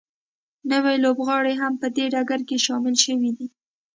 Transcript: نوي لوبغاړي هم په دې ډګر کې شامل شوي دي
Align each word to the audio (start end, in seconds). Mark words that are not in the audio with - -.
نوي 0.71 0.95
لوبغاړي 1.03 1.53
هم 1.61 1.73
په 1.81 1.87
دې 1.95 2.05
ډګر 2.13 2.41
کې 2.47 2.57
شامل 2.65 2.95
شوي 3.03 3.31
دي 3.37 3.47